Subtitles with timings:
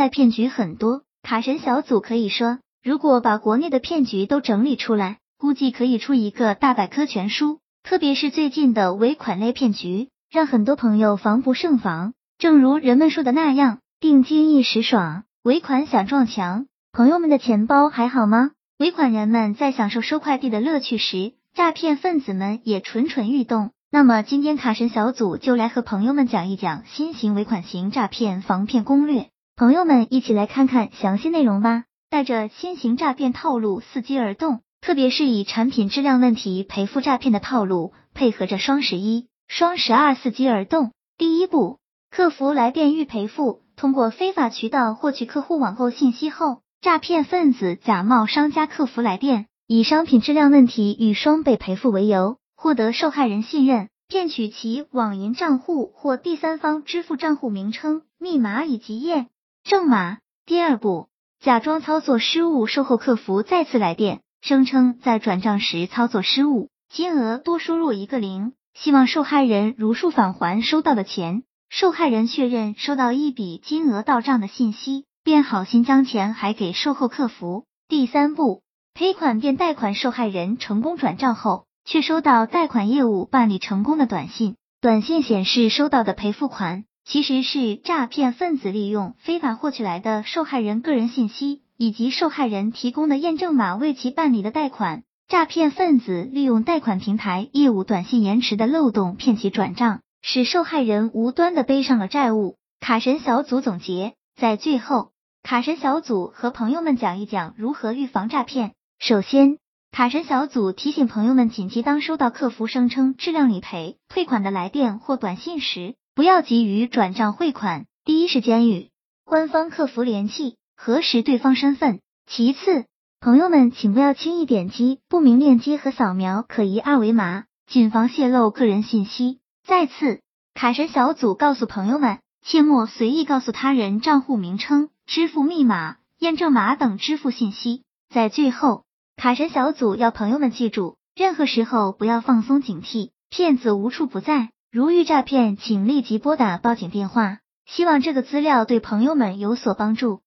[0.00, 7.58] 在骗局很多，卡神小组可以说，如果把国内的骗局都整理出来，估计可以出一个大百科全书。
[7.82, 12.14] 特别是最近的尾款类骗局，让很多朋友防不胜防。
[12.38, 16.64] 正如人们说的那样，定金一时爽，尾款想撞墙。
[16.92, 18.52] 朋友们的钱包还好吗？
[18.78, 23.72] 尾款人们在享受收快递的乐趣时，诈骗分子们也蠢蠢欲动。
[23.90, 29.28] 那么今天卡神小组就来和朋友们讲一讲新型尾款型诈骗防骗攻略。
[29.60, 31.84] 朋友们一起来看看详细内容吧。
[32.08, 34.62] 带着新型诈骗套路伺机而动。
[34.80, 40.92] 特别是以产品质量问题赔付诈骗的套路，配合着双十一、双十二伺机而动。
[41.18, 41.78] 第一步，
[42.10, 59.26] 客服来电预赔付，通过非法渠道获取客户网购信息后，诈骗分子假冒商家客服来电，以商品质量问题与双倍赔付为由，获得受害人信任，骗取其网银账户或第三方支付账户名称、密码以及验
[59.62, 60.18] 正码。
[60.46, 61.08] 第二步，
[61.40, 64.20] 假装操作失误，售后客服再次来电。
[64.40, 71.42] 声称在转账时操作失误，金额多输入一个零，希望受害人如数返还收到的钱。
[71.68, 77.64] 受害人确认收到一笔金额到账的信息，便好心将钱还给售后客服。
[77.86, 78.62] 第三步，
[78.94, 84.56] 赔款变贷款，受害人成功转账后，却收到贷款业务办理成功的短信。
[84.80, 91.62] 短信显示收到的赔付款，其实是诈骗分子利用非法获取来的受害人个人信息。
[91.82, 102.56] 以及受害人提供的验证码为其办理的贷款，诈骗分子利用贷款平台业务短信延迟的漏洞骗其转账，使受害人无端的背上了债务。
[102.80, 105.12] 卡神小组总结，在最后，
[105.42, 108.74] 卡神小组和朋友们讲一讲如何预防诈骗。
[108.98, 109.56] 首先，
[109.90, 118.90] 卡神小组提醒朋友们，紧急当收到客服声称质量理赔、退款的来电或短信时，不要急于转账汇款，第一时间与
[119.24, 120.56] 官方客服联系。
[120.76, 122.00] 核实对方身份。
[122.26, 122.84] 其次，
[123.20, 129.38] 朋友们请不要轻易点击不明链接和扫描可疑二维码，谨防泄露个人信息。
[129.66, 130.20] 再次，
[130.52, 137.84] 卡神小组告诉朋友们，切莫随意告诉他人账户名称、支付密码、验证码等支付信息。
[138.10, 138.84] 在最后，
[139.16, 144.50] 卡神小组要朋友们记住，任何时候不要放松警惕，骗子无处不在。
[144.72, 147.38] 如遇诈骗，请立即拨打报警电话。
[147.66, 150.22] 希望这个资料对朋友们有所帮助。